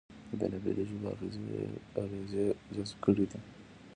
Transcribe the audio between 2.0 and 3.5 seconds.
اغېزې جذب کړې دي